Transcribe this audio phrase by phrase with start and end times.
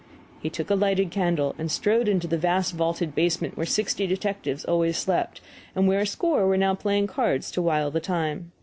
[0.41, 4.07] He took a lighted candle and strode down into the vast vaulted basement where sixty
[4.07, 5.41] detectives always slept,
[5.75, 8.51] and where a score were now playing cards to while the time.